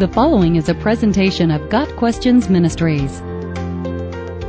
The 0.00 0.08
following 0.08 0.56
is 0.56 0.70
a 0.70 0.74
presentation 0.74 1.50
of 1.50 1.68
Got 1.68 1.94
Questions 1.96 2.48
Ministries. 2.48 3.20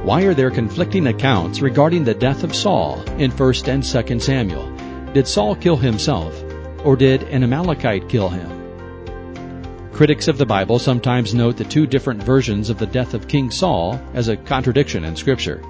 Why 0.02 0.22
are 0.22 0.34
there 0.34 0.50
conflicting 0.50 1.08
accounts 1.08 1.60
regarding 1.60 2.06
the 2.06 2.14
death 2.14 2.46
of 2.46 2.56
Saul 2.56 3.02
in 3.18 3.32
1st 3.32 3.68
and 3.68 3.84
2nd 3.84 4.22
Samuel? 4.22 4.74
Did 5.12 5.28
Saul 5.28 5.58
kill 5.58 5.76
himself, 5.76 6.42
or 6.86 6.96
did 6.96 7.24
an 7.24 7.44
Amalekite 7.44 8.08
kill 8.08 8.30
him? 8.30 9.92
Critics 9.92 10.30
of 10.30 10.38
the 10.38 10.46
Bible 10.46 10.80
sometimes 10.80 11.34
note 11.34 11.58
the 11.58 11.66
two 11.66 11.86
different 11.86 12.24
versions 12.24 12.70
of 12.70 12.78
the 12.78 12.86
death 12.88 13.14
of 13.14 13.28
King 13.28 13.52
Saul 13.52 14.00
as 14.14 14.30
a 14.30 14.38
contradiction 14.38 15.04
in 15.04 15.18
Scripture. 15.18 15.62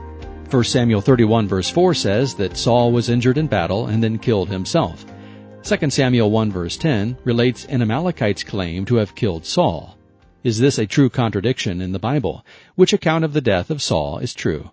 1 0.51 0.63
Samuel 0.63 1.01
31 1.01 1.47
verse 1.47 1.71
4 1.71 1.95
says 1.95 2.35
that 2.35 2.55
Saul 2.55 2.91
was 2.91 3.09
injured 3.09 3.39
in 3.39 3.47
battle 3.47 3.87
and 3.87 4.03
then 4.03 4.19
killed 4.19 4.49
himself. 4.49 5.03
2 5.63 5.91
Samuel 5.91 6.31
1 6.31 6.51
verse 6.51 6.75
10 6.75 7.17
relates 7.23 7.65
an 7.65 7.83
Amalekite's 7.83 8.43
claim 8.43 8.83
to 8.83 8.95
have 8.95 9.13
killed 9.13 9.45
Saul. 9.45 9.95
Is 10.43 10.57
this 10.57 10.79
a 10.79 10.87
true 10.87 11.09
contradiction 11.09 11.81
in 11.81 11.91
the 11.91 11.99
Bible? 11.99 12.43
Which 12.73 12.93
account 12.93 13.23
of 13.23 13.33
the 13.33 13.41
death 13.41 13.69
of 13.69 13.81
Saul 13.81 14.17
is 14.17 14.33
true? 14.33 14.71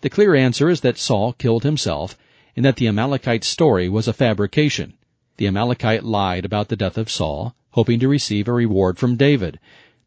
The 0.00 0.10
clear 0.10 0.36
answer 0.36 0.68
is 0.68 0.82
that 0.82 0.96
Saul 0.96 1.32
killed 1.32 1.64
himself 1.64 2.16
and 2.54 2.64
that 2.64 2.76
the 2.76 2.86
Amalekite's 2.86 3.48
story 3.48 3.88
was 3.88 4.06
a 4.06 4.12
fabrication. 4.12 4.94
The 5.38 5.48
Amalekite 5.48 6.04
lied 6.04 6.44
about 6.44 6.68
the 6.68 6.76
death 6.76 6.98
of 6.98 7.10
Saul, 7.10 7.56
hoping 7.70 7.98
to 7.98 8.08
receive 8.08 8.46
a 8.46 8.52
reward 8.52 9.00
from 9.00 9.16
David. 9.16 9.58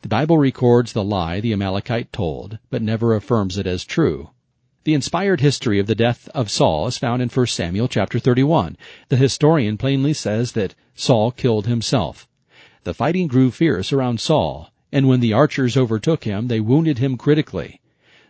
The 0.02 0.08
Bible 0.08 0.38
records 0.38 0.94
the 0.94 1.04
lie 1.04 1.42
the 1.42 1.52
Amalekite 1.52 2.14
told, 2.14 2.58
but 2.70 2.82
never 2.82 3.16
affirms 3.16 3.58
it 3.58 3.68
as 3.68 3.84
true. 3.84 4.30
The 4.86 4.94
inspired 4.94 5.42
history 5.42 5.80
of 5.80 5.88
the 5.88 5.96
death 5.96 6.30
of 6.36 6.52
Saul 6.52 6.86
is 6.86 7.00
found 7.00 7.20
in 7.20 7.30
1 7.30 7.48
Samuel 7.48 7.88
chapter 7.88 8.20
31. 8.20 8.78
The 9.10 9.18
historian 9.18 9.80
plainly 9.80 10.14
says 10.14 10.52
that 10.52 10.76
Saul 10.94 11.32
killed 11.32 11.66
himself. 11.66 12.28
The 12.84 12.94
fighting 12.94 13.26
grew 13.26 13.50
fierce 13.50 13.92
around 13.92 14.22
Saul, 14.22 14.72
and 14.92 15.08
when 15.08 15.22
the 15.22 15.34
archers 15.34 15.76
overtook 15.76 16.26
him, 16.26 16.50
they 16.50 16.60
wounded 16.60 17.00
him 17.00 17.18
critically. 17.18 17.82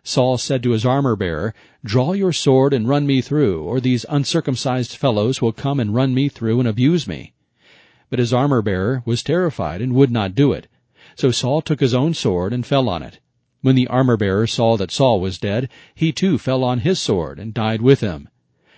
Saul 0.01 0.37
said 0.37 0.63
to 0.63 0.71
his 0.71 0.85
armor 0.85 1.17
bearer, 1.17 1.53
Draw 1.83 2.13
your 2.13 2.31
sword 2.31 2.71
and 2.71 2.87
run 2.87 3.05
me 3.05 3.19
through, 3.19 3.61
or 3.63 3.81
these 3.81 4.05
uncircumcised 4.07 4.95
fellows 4.95 5.41
will 5.41 5.51
come 5.51 5.81
and 5.81 5.93
run 5.93 6.13
me 6.13 6.29
through 6.29 6.59
and 6.59 6.69
abuse 6.69 7.05
me. 7.05 7.33
But 8.09 8.19
his 8.19 8.31
armor 8.31 8.61
bearer 8.61 9.03
was 9.03 9.23
terrified 9.23 9.81
and 9.81 9.93
would 9.93 10.09
not 10.09 10.35
do 10.35 10.53
it. 10.53 10.67
So 11.17 11.31
Saul 11.31 11.61
took 11.61 11.81
his 11.81 11.93
own 11.93 12.13
sword 12.13 12.53
and 12.53 12.65
fell 12.65 12.87
on 12.87 13.03
it. 13.03 13.19
When 13.65 13.73
the 13.73 13.87
armor-bearer 13.87 14.45
saw 14.45 14.77
that 14.77 14.91
Saul 14.91 15.19
was 15.19 15.39
dead, 15.39 15.69
he 15.95 16.11
too 16.11 16.37
fell 16.37 16.63
on 16.63 16.81
his 16.81 16.99
sword 16.99 17.39
and 17.39 17.51
died 17.51 17.81
with 17.81 18.01
him. 18.01 18.29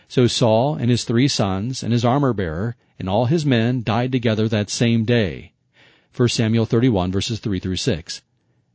So 0.08 0.28
Saul 0.28 0.76
and 0.76 0.90
his 0.90 1.04
three 1.04 1.28
sons 1.28 1.84
and 1.84 1.92
his 1.92 2.06
armor-bearer 2.06 2.78
and 2.98 3.10
all 3.10 3.26
his 3.26 3.46
men 3.46 3.84
died 3.84 4.14
together 4.14 4.48
that 4.48 4.70
same 4.70 5.04
day. 5.04 5.52
1 6.16 6.30
Samuel 6.30 6.66
31 6.66 7.12
verses 7.12 7.40
3 7.40 7.60
through 7.60 7.76
6. 7.76 8.22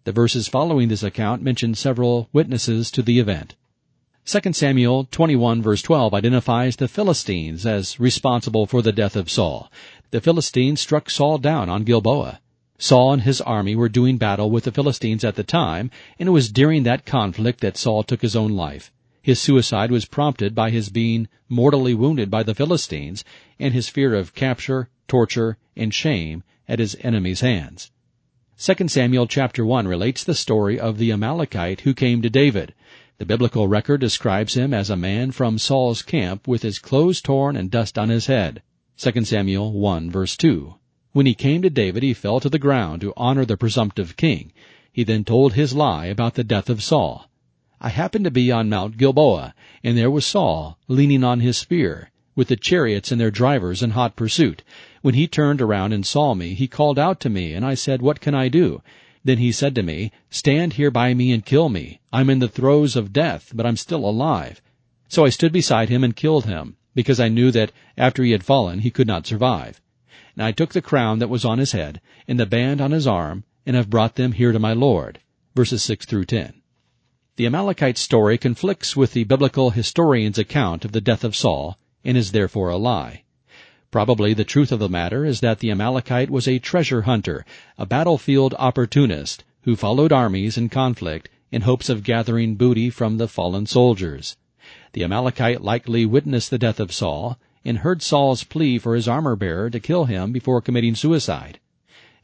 The 0.05 0.12
verses 0.12 0.48
following 0.48 0.88
this 0.88 1.02
account 1.02 1.40
mention 1.40 1.74
several 1.74 2.28
witnesses 2.30 2.90
to 2.90 3.00
the 3.00 3.18
event. 3.18 3.55
2 4.27 4.52
Samuel 4.52 5.08
21 5.10 5.62
verse 5.62 5.80
12 5.80 6.12
identifies 6.12 6.77
the 6.77 6.88
Philistines 6.88 7.64
as 7.64 7.98
responsible 7.98 8.66
for 8.66 8.83
the 8.83 8.92
death 8.92 9.16
of 9.16 9.30
Saul. 9.30 9.72
The 10.10 10.20
Philistines 10.20 10.83
struck 10.83 11.08
Saul 11.08 11.38
down 11.38 11.70
on 11.70 11.84
Gilboa. 11.84 12.42
Saul 12.84 13.12
and 13.12 13.22
his 13.22 13.41
army 13.41 13.77
were 13.77 13.88
doing 13.88 14.16
battle 14.16 14.50
with 14.50 14.64
the 14.64 14.72
Philistines 14.72 15.22
at 15.22 15.36
the 15.36 15.44
time, 15.44 15.88
and 16.19 16.28
it 16.28 16.33
was 16.33 16.50
during 16.50 16.83
that 16.83 17.06
conflict 17.06 17.61
that 17.61 17.77
Saul 17.77 18.02
took 18.02 18.22
his 18.22 18.34
own 18.34 18.50
life. 18.50 18.91
His 19.22 19.41
suicide 19.41 19.92
was 19.92 20.05
prompted 20.05 20.52
by 20.52 20.70
his 20.70 20.89
being 20.89 21.28
mortally 21.48 21.94
wounded 21.94 22.28
by 22.28 22.42
the 22.42 22.56
Philistines 22.56 23.22
and 23.61 23.72
his 23.72 23.89
fear 23.89 24.16
of 24.16 24.34
capture, 24.34 24.89
torture, 25.06 25.58
and 25.77 25.94
shame 25.94 26.42
at 26.66 26.80
his 26.80 26.97
enemies' 27.02 27.41
hands. 27.41 27.92
2 28.58 28.89
Samuel 28.89 29.28
chapter 29.28 29.64
1 29.64 29.86
relates 29.86 30.24
the 30.24 30.34
story 30.34 30.77
of 30.77 30.98
the 30.98 31.12
Amalekite 31.12 31.83
who 31.83 31.94
came 31.94 32.20
to 32.20 32.28
David. 32.28 32.74
The 33.18 33.27
biblical 33.27 33.68
record 33.68 34.01
describes 34.01 34.55
him 34.55 34.74
as 34.74 34.90
a 34.90 34.96
man 34.96 35.30
from 35.30 35.56
Saul's 35.56 36.02
camp 36.02 36.48
with 36.48 36.62
his 36.62 36.80
clothes 36.80 37.20
torn 37.20 37.55
and 37.55 37.70
dust 37.70 37.96
on 37.96 38.08
his 38.08 38.27
head. 38.27 38.61
2 38.96 39.24
Samuel 39.24 39.73
1 39.73 40.11
verse 40.11 40.36
2. 40.36 40.74
When 41.12 41.27
he 41.27 41.34
came 41.34 41.61
to 41.61 41.68
David, 41.68 42.02
he 42.02 42.14
fell 42.14 42.40
to 42.40 42.48
the 42.48 42.58
ground 42.58 43.02
to 43.02 43.12
honor 43.18 43.45
the 43.45 43.58
presumptive 43.58 44.17
king. 44.17 44.50
He 44.90 45.05
then 45.05 45.24
told 45.24 45.52
his 45.52 45.74
lie 45.74 46.06
about 46.06 46.34
the 46.34 46.45
death 46.45 46.70
of 46.70 46.83
Saul. 46.83 47.28
I 47.83 47.90
happened 47.90 48.24
to 48.24 48.30
be 48.30 48.50
on 48.50 48.70
Mount 48.70 48.96
Gilboa, 48.96 49.55
and 49.84 49.98
there 49.98 50.11
was 50.11 50.24
Saul, 50.24 50.78
leaning 50.89 51.23
on 51.23 51.40
his 51.40 51.58
spear, 51.58 52.11
with 52.34 52.48
the 52.48 52.56
chariots 52.56 53.12
and 53.12 53.20
their 53.20 53.30
drivers 53.30 53.83
in 53.83 53.90
hot 53.90 54.17
pursuit. 54.17 54.62
When 55.02 55.12
he 55.12 55.27
turned 55.27 55.61
around 55.61 55.92
and 55.92 56.06
saw 56.06 56.33
me, 56.33 56.55
he 56.55 56.67
called 56.67 56.98
out 56.98 57.20
to 57.20 57.29
me, 57.29 57.52
and 57.52 57.62
I 57.62 57.74
said, 57.74 58.00
What 58.00 58.23
can 58.23 58.34
I 58.34 58.48
do? 58.48 58.80
Then 59.23 59.36
he 59.36 59.52
said 59.52 59.74
to 59.74 59.83
me, 59.83 60.12
Stand 60.30 60.73
here 60.74 60.90
by 60.90 61.12
me 61.12 61.30
and 61.30 61.44
kill 61.44 61.68
me. 61.68 62.00
I'm 62.11 62.30
in 62.30 62.39
the 62.39 62.48
throes 62.48 62.96
of 62.96 63.12
death, 63.12 63.52
but 63.55 63.67
I'm 63.67 63.77
still 63.77 64.08
alive. 64.08 64.62
So 65.08 65.27
I 65.27 65.29
stood 65.29 65.52
beside 65.52 65.90
him 65.90 66.05
and 66.05 66.17
killed 66.17 66.46
him, 66.46 66.77
because 66.94 67.20
I 67.20 67.29
knew 67.29 67.50
that 67.50 67.70
after 67.98 68.24
he 68.24 68.30
had 68.30 68.44
fallen, 68.44 68.79
he 68.79 68.90
could 68.90 69.06
not 69.06 69.27
survive. 69.27 69.81
And 70.34 70.42
I 70.42 70.52
took 70.52 70.72
the 70.72 70.80
crown 70.80 71.18
that 71.18 71.28
was 71.28 71.44
on 71.44 71.58
his 71.58 71.72
head, 71.72 72.00
and 72.26 72.40
the 72.40 72.46
band 72.46 72.80
on 72.80 72.90
his 72.90 73.06
arm, 73.06 73.44
and 73.66 73.76
have 73.76 73.90
brought 73.90 74.16
them 74.16 74.32
here 74.32 74.52
to 74.52 74.58
my 74.58 74.72
Lord. 74.72 75.20
Verses 75.54 75.82
6 75.82 76.06
through 76.06 76.24
10. 76.24 76.54
The 77.36 77.46
Amalekite 77.46 77.98
story 77.98 78.38
conflicts 78.38 78.96
with 78.96 79.12
the 79.12 79.24
biblical 79.24 79.70
historian's 79.70 80.38
account 80.38 80.84
of 80.84 80.92
the 80.92 81.00
death 81.00 81.24
of 81.24 81.36
Saul, 81.36 81.78
and 82.04 82.16
is 82.16 82.32
therefore 82.32 82.70
a 82.70 82.76
lie. 82.76 83.24
Probably 83.90 84.32
the 84.32 84.44
truth 84.44 84.72
of 84.72 84.78
the 84.78 84.88
matter 84.88 85.24
is 85.24 85.40
that 85.40 85.58
the 85.58 85.70
Amalekite 85.70 86.30
was 86.30 86.48
a 86.48 86.58
treasure 86.58 87.02
hunter, 87.02 87.44
a 87.76 87.84
battlefield 87.84 88.54
opportunist, 88.58 89.44
who 89.62 89.76
followed 89.76 90.12
armies 90.12 90.56
in 90.56 90.70
conflict 90.70 91.28
in 91.50 91.62
hopes 91.62 91.90
of 91.90 92.02
gathering 92.02 92.54
booty 92.54 92.88
from 92.88 93.18
the 93.18 93.28
fallen 93.28 93.66
soldiers. 93.66 94.36
The 94.94 95.04
Amalekite 95.04 95.62
likely 95.62 96.06
witnessed 96.06 96.50
the 96.50 96.58
death 96.58 96.80
of 96.80 96.92
Saul, 96.92 97.38
and 97.64 97.78
heard 97.78 98.02
Saul's 98.02 98.45
plea 98.45 98.78
for 98.78 98.95
his 98.95 99.08
armor 99.08 99.36
bearer 99.36 99.70
to 99.70 99.80
kill 99.80 100.05
him 100.05 100.33
before 100.33 100.61
committing 100.61 100.95
suicide. 100.95 101.58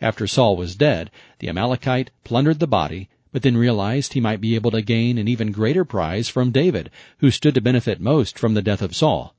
After 0.01 0.27
Saul 0.27 0.57
was 0.57 0.77
dead, 0.77 1.11
the 1.39 1.49
Amalekite 1.49 2.11
plundered 2.25 2.61
the 2.61 2.67
body, 2.67 3.09
but 3.33 3.43
then 3.43 3.57
realized 3.57 4.13
he 4.13 4.21
might 4.21 4.41
be 4.41 4.55
able 4.55 4.71
to 4.71 4.83
gain 4.83 5.19
an 5.19 5.29
even 5.29 5.53
greater 5.53 5.85
prize 5.85 6.29
from 6.29 6.51
David, 6.51 6.91
who 7.19 7.31
stood 7.31 7.55
to 7.55 7.61
benefit 7.61 8.01
most 8.01 8.39
from 8.39 8.55
the 8.55 8.63
death 8.63 8.83
of 8.83 8.95
Saul. 8.95 9.35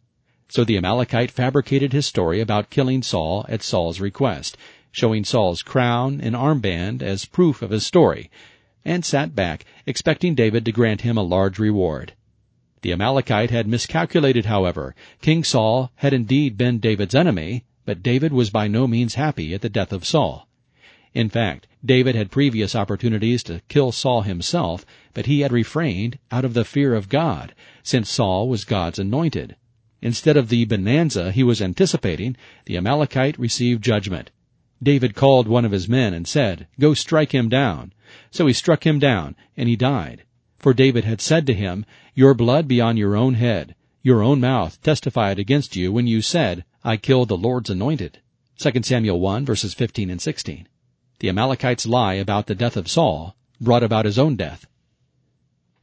So 0.47 0.63
the 0.63 0.77
Amalekite 0.77 1.31
fabricated 1.31 1.93
his 1.93 2.05
story 2.05 2.41
about 2.41 2.69
killing 2.69 3.03
Saul 3.03 3.45
at 3.47 3.63
Saul's 3.63 3.99
request, 3.99 4.57
showing 4.91 5.23
Saul's 5.23 5.61
crown 5.61 6.19
and 6.21 6.35
armband 6.35 7.01
as 7.01 7.25
proof 7.25 7.61
of 7.61 7.69
his 7.69 7.85
story, 7.85 8.29
and 8.83 9.05
sat 9.05 9.35
back, 9.35 9.65
expecting 9.85 10.35
David 10.35 10.65
to 10.65 10.71
grant 10.71 11.01
him 11.01 11.17
a 11.17 11.23
large 11.23 11.59
reward. 11.59 12.13
The 12.81 12.93
Amalekite 12.93 13.51
had 13.51 13.67
miscalculated, 13.67 14.45
however. 14.45 14.95
King 15.21 15.43
Saul 15.43 15.91
had 15.95 16.13
indeed 16.13 16.57
been 16.57 16.79
David's 16.79 17.13
enemy, 17.13 17.65
but 17.85 18.01
David 18.01 18.31
was 18.31 18.49
by 18.49 18.67
no 18.67 18.87
means 18.87 19.15
happy 19.15 19.53
at 19.53 19.61
the 19.61 19.67
death 19.69 19.91
of 19.91 20.05
Saul. 20.05 20.47
In 21.13 21.27
fact, 21.27 21.67
David 21.83 22.15
had 22.15 22.31
previous 22.31 22.75
opportunities 22.75 23.43
to 23.43 23.61
kill 23.67 23.91
Saul 23.91 24.21
himself, 24.21 24.85
but 25.13 25.25
he 25.25 25.41
had 25.41 25.51
refrained 25.51 26.19
out 26.31 26.45
of 26.45 26.53
the 26.53 26.63
fear 26.63 26.93
of 26.93 27.09
God, 27.09 27.53
since 27.83 28.09
Saul 28.09 28.47
was 28.47 28.63
God's 28.63 28.99
anointed. 28.99 29.55
Instead 30.01 30.37
of 30.37 30.47
the 30.47 30.63
bonanza 30.65 31.31
he 31.31 31.43
was 31.43 31.61
anticipating, 31.61 32.37
the 32.65 32.77
Amalekite 32.77 33.37
received 33.37 33.83
judgment. 33.83 34.31
David 34.81 35.15
called 35.15 35.47
one 35.47 35.65
of 35.65 35.71
his 35.71 35.89
men 35.89 36.13
and 36.13 36.25
said, 36.25 36.67
Go 36.79 36.93
strike 36.93 37.33
him 37.33 37.49
down. 37.49 37.91
So 38.31 38.47
he 38.47 38.53
struck 38.53 38.85
him 38.85 38.99
down, 38.99 39.35
and 39.57 39.67
he 39.67 39.75
died. 39.75 40.23
For 40.59 40.73
David 40.73 41.05
had 41.05 41.21
said 41.21 41.47
to 41.47 41.53
him, 41.53 41.85
Your 42.13 42.33
blood 42.33 42.67
be 42.67 42.81
on 42.81 42.97
your 42.97 43.15
own 43.15 43.35
head. 43.35 43.75
Your 44.03 44.21
own 44.21 44.41
mouth 44.41 44.81
testified 44.83 45.39
against 45.39 45.77
you 45.77 45.91
when 45.91 46.05
you 46.05 46.21
said, 46.21 46.65
I 46.83 46.97
killed 46.97 47.29
the 47.29 47.37
Lord's 47.37 47.69
anointed. 47.69 48.19
2 48.57 48.83
Samuel 48.83 49.21
1 49.21 49.45
verses 49.45 49.73
15 49.73 50.09
and 50.09 50.21
16. 50.21 50.67
The 51.19 51.29
Amalekite's 51.29 51.87
lie 51.87 52.15
about 52.15 52.47
the 52.47 52.55
death 52.55 52.75
of 52.75 52.89
Saul 52.89 53.37
brought 53.61 53.83
about 53.83 54.03
his 54.03 54.19
own 54.19 54.35
death. 54.35 54.67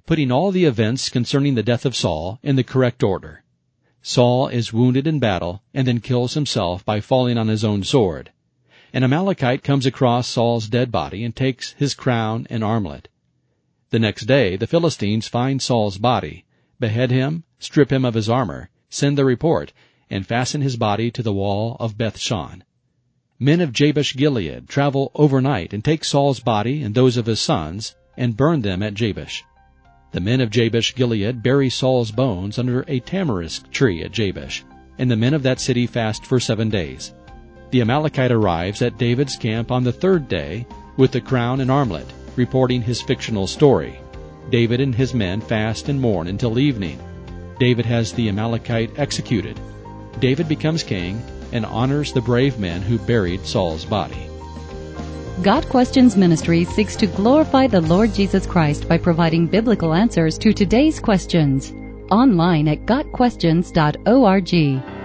Putting 0.05 0.31
all 0.31 0.51
the 0.51 0.67
events 0.67 1.09
concerning 1.09 1.55
the 1.55 1.63
death 1.63 1.87
of 1.87 1.97
Saul 1.97 2.39
in 2.43 2.57
the 2.57 2.63
correct 2.63 3.03
order. 3.03 3.45
Saul 4.03 4.49
is 4.49 4.75
wounded 4.75 5.07
in 5.07 5.19
battle 5.19 5.63
and 5.73 5.87
then 5.87 6.01
kills 6.01 6.35
himself 6.35 6.85
by 6.85 7.01
falling 7.01 7.39
on 7.39 7.49
his 7.49 7.65
own 7.65 7.83
sword. 7.83 8.31
An 8.93 9.03
Amalekite 9.03 9.63
comes 9.63 9.87
across 9.87 10.29
Saul's 10.29 10.69
dead 10.69 10.93
body 10.93 11.25
and 11.25 11.35
takes 11.35 11.73
his 11.79 11.95
crown 11.95 12.47
and 12.51 12.63
armlet. 12.63 13.09
The 13.91 13.99
next 14.01 14.25
day 14.25 14.57
the 14.57 14.67
Philistines 14.67 15.29
find 15.29 15.63
Saul's 15.63 15.99
body, 15.99 16.45
behead 16.81 17.11
him, 17.11 17.45
strip 17.61 17.93
him 17.93 18.05
of 18.05 18.15
his 18.15 18.29
armor, 18.29 18.69
send 18.91 19.17
the 19.17 19.25
report, 19.25 19.73
and 20.11 20.27
fasten 20.27 20.61
his 20.61 20.77
body 20.77 21.11
to 21.13 21.23
the 21.23 21.33
wall 21.33 21.77
of 21.79 21.97
Bethshan. 21.97 22.65
Men 23.39 23.61
of 23.61 23.73
Jabesh 23.73 24.17
Gilead 24.17 24.69
travel 24.69 25.13
overnight 25.15 25.73
and 25.73 25.85
take 25.85 26.05
Saul's 26.05 26.41
body 26.41 26.83
and 26.83 26.95
those 26.95 27.17
of 27.17 27.27
his 27.27 27.41
sons 27.41 27.95
and 28.17 28.37
burn 28.37 28.63
them 28.63 28.83
at 28.83 28.95
Jabesh. 28.95 29.45
The 30.13 30.21
men 30.21 30.41
of 30.41 30.51
Jabesh 30.51 30.95
Gilead 30.95 31.43
bury 31.43 31.71
Saul's 31.71 32.11
bones 32.11 32.59
under 32.59 32.85
a 32.89 33.01
tamarisk 33.01 33.71
tree 33.71 34.03
at 34.03 34.13
Jabesh, 34.13 34.65
and 34.99 35.11
the 35.11 35.17
men 35.17 35.35
of 35.35 35.43
that 35.43 35.61
city 35.61 35.87
fast 35.87 36.25
for 36.25 36.41
seven 36.41 36.71
days. 36.71 37.15
The 37.71 37.83
Amalekite 37.83 38.33
arrives 38.33 38.83
at 38.83 38.99
David's 38.99 39.37
camp 39.37 39.71
on 39.71 39.85
the 39.85 39.93
third 39.93 40.29
day 40.29 40.67
with 40.97 41.13
the 41.13 41.21
crown 41.21 41.61
and 41.61 41.71
armlet, 41.71 42.07
reporting 42.37 42.83
his 42.83 43.03
fictional 43.03 43.47
story. 43.47 43.99
David 44.51 44.81
and 44.81 44.95
his 44.95 45.15
men 45.15 45.41
fast 45.41 45.89
and 45.89 46.01
mourn 46.01 46.29
until 46.29 46.59
evening. 46.59 47.01
David 47.59 47.87
has 47.87 48.13
the 48.13 48.29
Amalekite 48.29 48.99
executed. 48.99 49.59
David 50.21 50.49
becomes 50.49 50.83
king 50.83 51.23
and 51.53 51.65
honors 51.67 52.13
the 52.13 52.21
brave 52.21 52.59
men 52.59 52.83
who 52.83 52.99
buried 52.99 53.47
Saul's 53.47 53.85
body. 53.85 54.29
Got 55.43 55.69
Questions 55.69 56.17
Ministry 56.17 56.65
seeks 56.65 56.97
to 56.97 57.07
glorify 57.07 57.67
the 57.67 57.83
Lord 57.83 58.15
Jesus 58.15 58.47
Christ 58.47 58.89
by 58.89 58.97
providing 58.99 59.47
biblical 59.47 59.93
answers 59.93 60.39
to 60.39 60.55
today's 60.55 60.99
questions. 60.99 61.75
Online 62.11 62.69
at 62.69 62.87
GotQuestions.org. 62.87 64.96